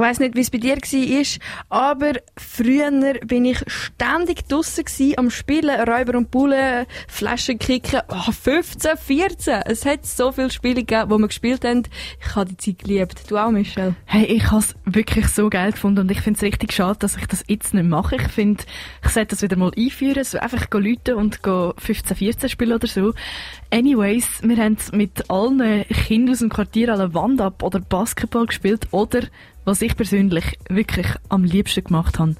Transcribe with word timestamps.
weiß 0.00 0.18
nicht, 0.20 0.34
wie 0.34 0.40
es 0.40 0.50
bei 0.50 0.58
dir 0.58 0.76
war, 0.76 1.88
aber 1.88 2.12
früher 2.36 2.90
bin 3.24 3.44
ich 3.44 3.62
ständig 3.66 4.48
draussen 4.48 4.84
am 5.16 5.30
Spielen, 5.30 5.80
Räuber 5.88 6.18
und 6.18 6.30
Bullen, 6.30 6.86
Flaschen 7.08 7.58
kicken. 7.58 8.00
Oh, 8.08 8.32
15, 8.32 8.96
14. 8.96 9.62
Es 9.66 9.84
hat 9.86 10.06
so 10.06 10.32
viele 10.32 10.50
Spiele 10.50 10.84
gegeben, 10.84 11.10
wo 11.10 11.18
wir 11.18 11.28
gespielt 11.28 11.64
haben. 11.64 11.82
Ich 12.20 12.34
habe 12.34 12.50
die 12.50 12.56
Zeit 12.56 12.78
geliebt. 12.84 13.30
Du 13.30 13.36
auch, 13.36 13.50
Michelle? 13.50 13.94
Hey, 14.06 14.24
ich 14.24 14.50
habe 14.50 14.60
es 14.60 14.74
wirklich 14.84 15.28
so 15.28 15.50
geil 15.50 15.72
gefunden 15.72 16.00
und 16.00 16.10
ich 16.10 16.20
finde 16.20 16.38
es 16.38 16.42
richtig 16.42 16.72
schade, 16.72 16.98
dass 16.98 17.16
ich 17.16 17.26
das 17.26 17.44
jetzt 17.46 17.74
nicht 17.74 17.86
mache. 17.86 18.16
Ich 18.16 18.28
finde, 18.28 18.64
ich 19.04 19.10
sollte 19.10 19.34
das 19.34 19.42
wieder 19.42 19.56
mal 19.56 19.70
einführen, 19.76 20.24
so 20.24 20.38
einfach 20.38 20.66
Leute 20.72 21.16
und 21.16 21.40
15, 21.78 22.16
14 22.16 22.48
spielen 22.48 22.72
oder 22.72 22.86
so. 22.86 23.12
Anyways, 23.70 24.40
wir 24.42 24.56
haben 24.56 24.76
mit 24.92 25.30
allen 25.30 25.84
Kindern 25.84 26.32
aus 26.32 26.38
dem 26.40 26.48
Quartier 26.48 26.86
der 26.96 27.14
Wand 27.14 27.40
ab 27.40 27.62
oder 27.62 27.80
Basketball 27.80 28.46
gespielt 28.46 28.88
oder 28.90 29.20
was 29.70 29.82
ich 29.82 29.96
persönlich 29.96 30.58
wirklich 30.68 31.06
am 31.28 31.44
liebsten 31.44 31.84
gemacht 31.84 32.18
habe, 32.18 32.34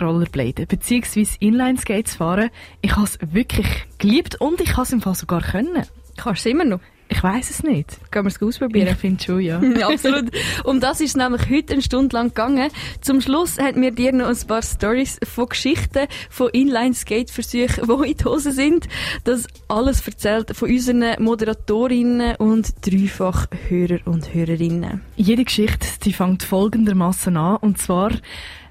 Rollerbladen 0.00 0.66
bzw. 0.66 1.24
Inline-Skates 1.38 2.16
fahren. 2.16 2.50
Ich 2.80 2.96
habe 2.96 3.04
es 3.04 3.16
wirklich 3.30 3.68
geliebt 3.98 4.40
und 4.40 4.60
ich 4.60 4.72
habe 4.72 4.82
es 4.82 4.92
im 4.92 5.00
Fall 5.00 5.14
sogar 5.14 5.40
können. 5.40 5.84
Kannst 6.18 6.44
du 6.44 6.48
es 6.48 6.52
immer 6.52 6.64
noch? 6.64 6.80
Ich 7.10 7.22
weiß 7.22 7.50
es 7.50 7.62
nicht. 7.62 7.98
Können 8.10 8.26
wir 8.26 8.28
es 8.28 8.42
ausprobieren? 8.42 8.88
Ich 8.88 8.96
finde 8.96 9.22
schon, 9.22 9.40
ja. 9.40 9.62
ja. 9.78 9.88
Absolut. 9.88 10.30
Um 10.64 10.78
das 10.78 11.00
ist 11.00 11.16
nämlich 11.16 11.48
heute 11.48 11.72
eine 11.72 11.82
Stunde 11.82 12.14
lang 12.14 12.28
gegangen. 12.28 12.70
Zum 13.00 13.20
Schluss 13.20 13.58
hat 13.58 13.76
mir 13.76 13.92
dir 13.92 14.12
noch 14.12 14.28
ein 14.28 14.46
paar 14.46 14.62
Stories 14.62 15.18
von 15.22 15.48
Geschichten, 15.48 16.06
von 16.28 16.50
Inline-Skate-Versuchen, 16.50 17.86
die 17.86 18.10
in 18.10 18.16
die 18.16 18.24
Hose 18.24 18.52
sind. 18.52 18.88
Das 19.24 19.46
alles 19.68 20.06
erzählt 20.06 20.54
von 20.54 20.68
unseren 20.68 21.22
Moderatorinnen 21.22 22.36
und 22.36 22.74
dreifach 22.84 23.46
Hörer 23.68 24.00
und 24.04 24.34
Hörerinnen. 24.34 25.00
Jede 25.16 25.44
Geschichte, 25.44 25.86
die 26.04 26.12
fängt 26.12 26.42
folgendermaßen 26.42 27.36
an. 27.36 27.56
Und 27.56 27.78
zwar, 27.78 28.10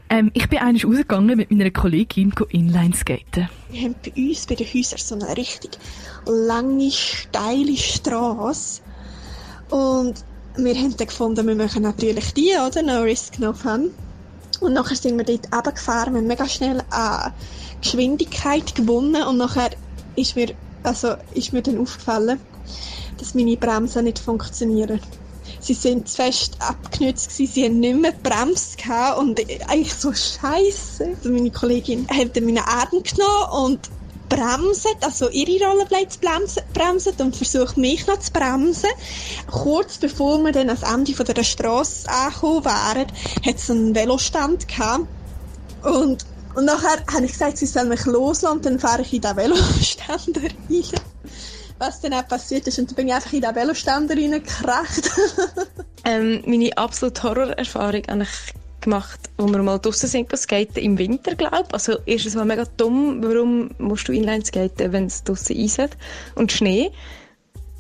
ähm, 0.10 0.32
ich 0.34 0.48
bin 0.50 0.60
eigentlich 0.60 0.86
rausgegangen 0.86 1.38
mit 1.38 1.52
meiner 1.52 1.72
Kollegin 1.72 2.34
Inline-Skaten. 2.50 3.50
Wir 3.70 3.82
haben 3.82 3.96
bei 4.04 4.12
uns 4.16 4.46
bei 4.46 4.56
den 4.56 4.68
Häusern 4.68 5.00
so 5.00 5.16
eine 5.16 5.38
richtig 5.38 5.78
lange, 6.26 6.92
steile 6.92 7.76
Straße. 7.76 8.82
Und 9.70 10.24
wir 10.58 10.76
haben 10.76 10.96
dann 10.98 11.08
gefunden, 11.08 11.48
wir 11.48 11.56
machen 11.56 11.84
natürlich 11.84 12.34
die, 12.34 12.54
oder? 12.56 12.82
No 12.82 13.02
risk, 13.02 13.40
no 13.40 13.54
fun. 13.54 13.92
Und 14.60 14.74
nachher 14.74 14.96
sind 14.96 15.18
wir 15.18 15.26
dort 15.26 15.54
runtergefahren, 15.54 16.14
wir 16.14 16.20
haben 16.20 16.28
mega 16.28 16.48
schnell 16.48 16.82
an 16.90 17.32
Geschwindigkeit 17.82 18.74
gewonnen 18.74 19.22
und 19.24 19.38
nachher 19.38 19.70
ist 20.16 20.36
mir, 20.36 20.54
also 20.82 21.16
ist 21.36 21.54
mir 21.54 21.62
dann 21.62 21.78
aufgefallen, 21.78 22.40
dass 23.18 23.36
meine 23.36 23.56
Bremsen 23.56 24.06
nicht 24.06 24.18
funktionieren. 24.18 25.00
Sie 25.60 25.74
sind 25.74 26.10
zu 26.10 26.16
fest 26.18 26.56
abgenützt 26.60 27.32
sie 27.32 27.48
haben 27.66 27.80
nicht 27.80 27.98
mehr 27.98 28.14
gebremst 28.14 28.78
und 29.20 29.40
eigentlich 29.68 29.94
so 29.94 30.14
scheiße. 30.14 31.16
Also 31.16 31.30
meine 31.30 31.52
Kollegin 31.52 32.08
hat 32.10 32.36
dann 32.36 32.46
meine 32.46 32.68
Arm 32.68 32.90
genommen 33.04 33.66
und 33.66 33.90
bremsen, 34.30 34.92
also 35.02 35.30
ihre 35.30 35.66
Rollerblades 35.66 36.20
bremsen 36.74 37.14
und 37.20 37.36
versucht 37.36 37.78
mich 37.78 38.06
noch 38.08 38.20
zu 38.20 38.32
bremsen. 38.32 38.90
Kurz 39.48 39.98
bevor 39.98 40.40
wir 40.44 40.52
dann 40.52 40.70
ans 40.70 40.84
Ende 40.84 41.34
der 41.34 41.44
Straße 41.44 42.10
angekommen 42.10 42.66
wären, 42.66 43.08
hat 43.46 43.56
es 43.56 43.70
einen 43.70 43.96
Velostand. 43.96 44.68
Und, 45.82 46.26
und 46.56 46.66
nachher 46.66 47.04
habe 47.12 47.26
ich 47.26 47.32
gesagt, 47.32 47.58
sie 47.58 47.68
sollen 47.68 47.90
mich 47.90 48.06
loslassen 48.06 48.58
und 48.58 48.66
dann 48.66 48.80
fahre 48.80 49.04
ich 49.04 49.14
in 49.14 49.22
den 49.22 49.36
Veloständer 49.36 50.42
rein. 50.70 51.02
Was 51.80 52.02
dann 52.02 52.14
auch 52.14 52.28
passiert 52.28 52.68
ist 52.68 52.80
und 52.80 52.90
dann 52.90 52.96
bin 52.96 53.08
ich 53.08 53.14
einfach 53.14 53.34
in 53.34 53.42
den 53.42 53.56
Veloständer 53.56 54.16
reingekracht. 54.16 55.12
ähm, 56.06 56.44
meine 56.46 56.78
absolute 56.78 57.24
Horrorerfahrung 57.24 58.06
eigentlich 58.08 58.30
gemacht, 58.82 59.20
wo 59.38 59.48
wir 59.48 59.62
mal 59.64 59.78
draußen 59.78 60.10
sind, 60.10 60.36
skaten 60.36 60.82
im 60.82 60.98
Winter, 60.98 61.36
glaube 61.36 61.74
Also 61.74 61.98
erstens 62.06 62.36
mal 62.36 62.46
mega 62.46 62.66
dumm, 62.78 63.22
warum 63.22 63.70
musst 63.78 64.08
du 64.08 64.14
Inline 64.14 64.46
skaten, 64.46 64.92
wenn 64.92 65.06
es 65.06 65.24
draußen 65.24 65.58
Eis 65.58 65.78
und 66.36 66.52
Schnee. 66.52 66.92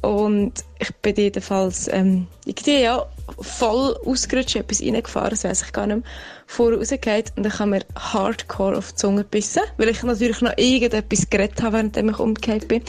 Und 0.01 0.53
ich 0.79 0.93
bin 0.97 1.15
jedenfalls 1.15 1.87
ähm, 1.91 2.27
irgendwie 2.45 2.81
ja 2.81 3.05
voll 3.39 3.97
ausgerutscht, 4.05 4.55
etwas 4.55 4.81
reingefahren, 4.81 5.31
das 5.31 5.43
weiss 5.43 5.63
ich 5.63 5.73
gar 5.73 5.87
nicht 5.87 5.97
mehr, 5.97 6.05
vorher 6.45 6.77
rausgehauen 6.77 7.23
und 7.35 7.43
dann 7.43 7.51
kam 7.51 7.69
mir 7.71 7.83
hardcore 7.95 8.77
auf 8.77 8.91
die 8.91 8.95
Zunge 8.95 9.23
gebissen, 9.23 9.63
weil 9.77 9.89
ich 9.89 10.03
natürlich 10.03 10.41
noch 10.41 10.57
irgendetwas 10.57 11.29
geredet 11.29 11.61
habe, 11.61 11.73
während 11.73 11.97
ich 11.97 12.19
umgekehrt 12.19 12.67
bin. 12.67 12.83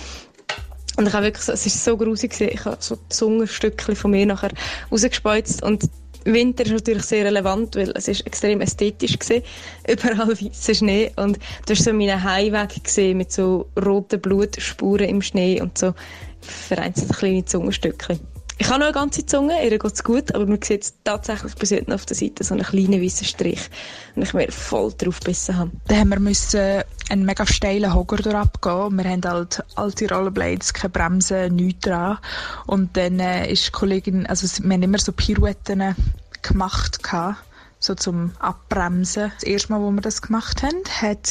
Und 0.98 1.06
ich 1.06 1.12
habe 1.12 1.26
wirklich 1.26 1.46
es 1.48 1.64
ist 1.64 1.84
so 1.84 1.96
grusig 1.96 2.32
gewesen, 2.32 2.50
ich 2.52 2.64
habe 2.64 2.78
so 2.80 2.98
Zungenstückchen 3.08 3.94
von 3.94 4.10
mir 4.10 4.26
nachher 4.26 4.50
rausgespeuzt. 4.90 5.62
Und 5.62 5.88
Winter 6.24 6.64
ist 6.64 6.72
natürlich 6.72 7.04
sehr 7.04 7.24
relevant, 7.24 7.76
weil 7.76 7.92
es 7.94 8.08
ist 8.08 8.26
extrem 8.26 8.60
ästhetisch 8.60 9.16
gesehen, 9.16 9.44
überall 9.88 10.26
weißer 10.28 10.74
Schnee. 10.74 11.12
Und 11.14 11.38
du 11.66 11.72
hast 11.72 11.84
so 11.84 11.92
meine 11.92 12.20
Heimweg 12.20 12.82
gesehen 12.82 13.18
mit 13.18 13.30
so 13.30 13.68
roten 13.80 14.20
Blutspuren 14.20 15.08
im 15.08 15.22
Schnee 15.22 15.60
und 15.60 15.78
so 15.78 15.94
vereinzelt 16.40 17.16
kleine 17.16 17.44
Zungenstückchen. 17.44 18.18
Ich 18.60 18.68
habe 18.68 18.80
noch 18.80 18.86
eine 18.86 18.94
ganze 18.94 19.24
Zunge, 19.24 19.64
ihr 19.64 19.78
geht 19.78 19.92
es 19.92 20.02
gut, 20.02 20.34
aber 20.34 20.44
man 20.44 20.60
sieht 20.60 20.92
tatsächlich 21.04 21.54
bis 21.54 21.70
heute 21.70 21.94
auf 21.94 22.06
der 22.06 22.16
Seite 22.16 22.42
so 22.42 22.54
einen 22.54 22.64
kleinen 22.64 23.00
weißen 23.00 23.24
Strich, 23.26 23.70
und 24.16 24.22
ich 24.22 24.34
mir 24.34 24.50
voll 24.50 24.92
drauf 24.98 25.20
gebissen 25.20 25.56
habe. 25.56 25.70
Dann 25.86 25.98
haben 26.00 26.08
wir 26.08 26.18
müssen 26.18 26.82
einen 27.08 27.24
mega 27.24 27.46
steilen 27.46 27.94
Hogger 27.94 28.16
durchgehen. 28.16 28.96
Wir 28.96 29.04
haben 29.04 29.22
halt 29.24 29.64
alte 29.76 30.08
Rollerblades, 30.08 30.74
keine 30.74 30.90
Bremsen, 30.90 31.54
nichts 31.54 31.82
dran. 31.82 32.18
Und 32.66 32.96
dann 32.96 33.20
äh, 33.20 33.50
ist 33.50 33.68
die 33.68 33.70
Kollegin, 33.70 34.26
also 34.26 34.46
wir 34.64 34.74
haben 34.74 34.82
immer 34.82 34.98
so 34.98 35.12
Pirouetten 35.12 35.94
gemacht, 36.42 37.02
gehabt, 37.02 37.38
so 37.78 37.94
zum 37.94 38.32
Abbremsen. 38.40 39.30
Das 39.36 39.44
erste 39.44 39.72
Mal, 39.72 39.80
wo 39.80 39.90
wir 39.92 40.00
das 40.00 40.20
gemacht 40.20 40.64
haben, 40.64 40.82
hat 41.00 41.30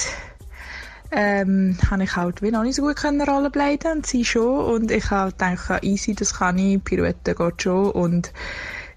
ähm, 1.11 1.77
habe 1.89 2.03
ich 2.03 2.15
halt 2.15 2.41
wie 2.41 2.51
noch 2.51 2.63
nicht 2.63 2.75
so 2.75 2.81
gut 2.81 2.95
können 2.95 3.21
Rollerbladen 3.21 3.97
und 3.97 4.05
sie 4.05 4.25
schon. 4.25 4.65
Und 4.65 4.91
ich 4.91 5.09
habe 5.09 5.31
gedacht, 5.31 5.83
easy, 5.83 6.13
das 6.13 6.35
kann 6.35 6.57
ich, 6.57 6.83
Pirouette 6.83 7.35
geht 7.35 7.61
schon. 7.61 7.91
Und 7.91 8.31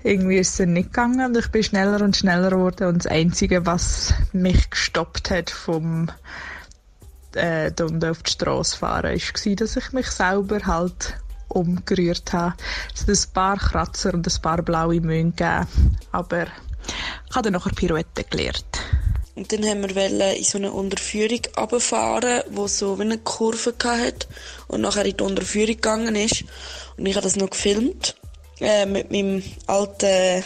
irgendwie 0.03 0.38
ist 0.38 0.50
es 0.50 0.56
dann 0.59 0.72
nicht 0.72 0.93
gegangen. 0.93 1.26
Und 1.26 1.37
ich 1.37 1.49
bin 1.49 1.62
schneller 1.62 2.03
und 2.03 2.16
schneller 2.16 2.50
geworden. 2.50 2.88
Und 2.88 3.04
das 3.04 3.06
Einzige, 3.06 3.66
was 3.66 4.15
mich 4.32 4.70
gestoppt 4.70 5.31
hat 5.31 5.50
vom 5.50 6.10
äh, 7.34 7.70
auf 7.81 8.22
die 8.22 8.31
Straße 8.31 8.76
fahren, 8.76 9.15
war, 9.15 9.56
dass 9.56 9.76
ich 9.76 9.93
mich 9.93 10.10
selber 10.10 10.60
halt 10.66 11.19
umgerührt 11.49 12.32
habe. 12.32 12.54
Es 12.94 13.03
hat 13.03 13.09
ein 13.09 13.34
paar 13.34 13.56
Kratzer 13.56 14.15
und 14.15 14.26
ein 14.26 14.43
paar 14.43 14.62
blaue 14.62 15.00
Mühen 15.00 15.34
gegeben, 15.34 15.66
aber 16.12 16.47
ich 17.28 17.37
habe 17.37 17.43
dann 17.43 17.53
nachher 17.53 17.75
Pirouette 17.75 18.25
gelernt. 18.25 18.81
Und 19.41 19.51
dann 19.53 19.67
haben 19.67 19.95
wir 19.95 20.37
in 20.37 20.45
so 20.45 20.59
eine 20.59 20.71
Unterführung 20.71 21.41
runterfahren, 21.56 22.43
wo 22.51 22.67
so 22.67 22.99
wie 22.99 23.05
eine 23.05 23.17
Kurve 23.17 23.73
hatte 23.83 24.27
und 24.69 24.83
nachher 24.83 25.06
in 25.06 25.17
die 25.17 25.23
Unterführung 25.23 25.77
gegangen 25.77 26.15
ist. 26.15 26.45
Und 26.99 27.06
ich 27.06 27.17
habe 27.17 27.25
das 27.25 27.37
noch 27.37 27.49
gefilmt 27.49 28.17
äh, 28.61 28.84
mit 28.84 29.11
meinem 29.11 29.43
alten 29.67 30.45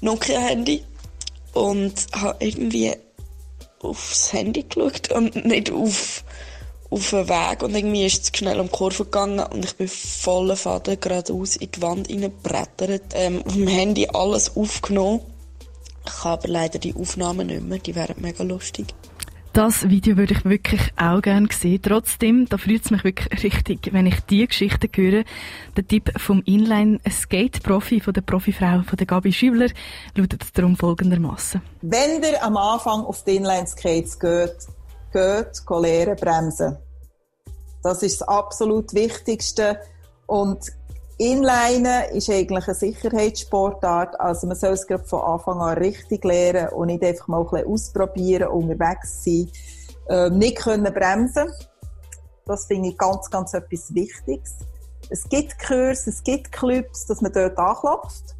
Nokia-Handy 0.00 0.84
und 1.54 2.06
habe 2.12 2.36
irgendwie 2.38 2.92
aufs 3.80 4.32
Handy 4.32 4.62
geschaut 4.62 5.10
und 5.10 5.44
nicht 5.44 5.72
auf, 5.72 6.22
auf 6.90 7.10
den 7.10 7.28
Weg. 7.28 7.64
Und 7.64 7.74
irgendwie 7.74 8.06
ist 8.06 8.22
es 8.22 8.38
schnell 8.38 8.60
um 8.60 8.68
die 8.68 8.76
Kurve 8.76 9.06
gegangen 9.06 9.40
und 9.40 9.64
ich 9.64 9.74
bin 9.74 9.88
voller 9.88 10.54
Faden 10.54 11.00
geradeaus 11.00 11.56
in 11.56 11.68
die 11.68 11.82
Wand 11.82 12.08
reingebrettert. 12.08 13.12
Ähm, 13.14 13.42
auf 13.44 13.54
dem 13.54 13.66
Handy 13.66 14.06
alles 14.06 14.56
aufgenommen 14.56 15.33
ich 16.06 16.24
habe 16.24 16.42
aber 16.42 16.48
leider 16.48 16.78
die 16.78 16.94
Aufnahmen 16.94 17.46
nicht 17.46 17.62
mehr, 17.62 17.78
die 17.78 17.94
wären 17.94 18.20
mega 18.20 18.44
lustig. 18.44 18.94
Das 19.54 19.88
Video 19.88 20.16
würde 20.16 20.34
ich 20.34 20.44
wirklich 20.44 20.80
auch 20.96 21.22
gerne 21.22 21.46
sehen. 21.52 21.80
Trotzdem, 21.80 22.46
da 22.48 22.58
freut 22.58 22.84
es 22.84 22.90
mich 22.90 23.04
wirklich 23.04 23.44
richtig, 23.44 23.92
wenn 23.92 24.04
ich 24.04 24.18
diese 24.28 24.48
Geschichte 24.48 24.88
höre. 24.92 25.22
Der 25.76 25.86
Tipp 25.86 26.10
vom 26.16 26.42
Inline-Skate-Profi, 26.44 28.00
von 28.00 28.12
der 28.12 28.22
Profifrau, 28.22 28.82
von 28.82 28.96
der 28.96 29.06
Gabi 29.06 29.32
Schübler, 29.32 29.68
lautet 30.16 30.42
darum 30.54 30.76
folgendermaßen. 30.76 31.62
Wenn 31.82 32.20
ihr 32.20 32.42
am 32.42 32.56
Anfang 32.56 33.04
auf 33.04 33.22
die 33.22 33.36
Inline-Skates 33.36 34.18
geht, 34.18 34.56
geht 35.12 35.62
lernen 35.70 36.16
bremsen. 36.16 36.76
Das 37.84 38.02
ist 38.02 38.22
das 38.22 38.28
absolut 38.28 38.92
Wichtigste. 38.92 39.78
Und 40.26 40.58
Inline 41.18 42.10
ist 42.10 42.28
eigentlich 42.28 42.66
eine 42.66 42.74
Sicherheitssportart, 42.74 44.18
also 44.18 44.48
man 44.48 44.56
soll 44.56 44.72
es 44.72 44.86
gerade 44.86 45.04
von 45.04 45.20
Anfang 45.20 45.60
an 45.60 45.78
richtig 45.78 46.24
lernen 46.24 46.70
und 46.70 46.88
nicht 46.88 47.04
einfach 47.04 47.28
mal 47.28 47.40
ein 47.40 47.48
bisschen 47.48 47.68
ausprobieren, 47.68 48.48
unterwegs 48.48 49.22
sein, 49.22 49.48
ähm, 50.08 50.38
nicht 50.38 50.56
können 50.58 50.92
bremsen. 50.92 51.52
Das 52.46 52.66
finde 52.66 52.90
ich 52.90 52.98
ganz, 52.98 53.30
ganz 53.30 53.54
etwas 53.54 53.94
Wichtiges. 53.94 54.56
Es 55.08 55.28
gibt 55.28 55.58
Kurse, 55.58 56.10
es 56.10 56.22
gibt 56.22 56.50
Clubs, 56.50 57.06
dass 57.06 57.20
man 57.20 57.32
dort 57.32 57.58
anklopft. 57.58 58.34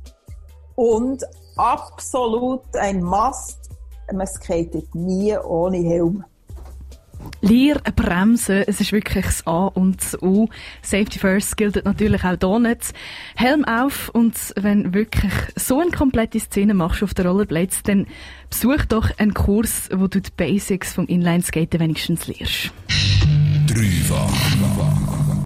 Und 0.74 1.24
absolut 1.56 2.64
ein 2.76 3.02
Must, 3.02 3.70
man 4.12 4.26
skatet 4.26 4.92
nie 4.94 5.36
ohne 5.38 5.78
Helm. 5.78 6.24
Leer 7.40 7.80
bremsen, 7.94 8.64
es 8.66 8.80
ist 8.80 8.92
wirklich 8.92 9.24
das 9.24 9.46
A 9.46 9.66
und 9.66 10.00
das 10.00 10.20
U. 10.22 10.48
Safety 10.82 11.18
first 11.18 11.56
gilt 11.56 11.84
natürlich 11.84 12.24
auch 12.24 12.36
hier 12.40 12.58
nicht. 12.58 12.92
Helm 13.36 13.64
auf 13.64 14.08
und 14.10 14.34
wenn 14.56 14.94
wirklich 14.94 15.32
so 15.56 15.80
eine 15.80 15.90
komplette 15.90 16.40
Szene 16.40 16.74
machst 16.74 17.02
auf 17.02 17.14
der 17.14 17.26
Rollerblades, 17.26 17.82
dann 17.82 18.06
besuch 18.48 18.84
doch 18.86 19.10
einen 19.18 19.34
Kurs, 19.34 19.88
wo 19.92 20.06
du 20.06 20.20
die 20.20 20.30
Basics 20.36 20.94
vom 20.94 21.06
Inlineskaten 21.06 21.80
wenigstens 21.80 22.26
lernst. 22.26 22.72
Dreifach. 23.66 25.03